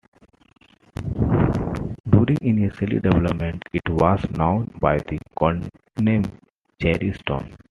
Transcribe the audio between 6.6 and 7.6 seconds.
"Cherry Stone".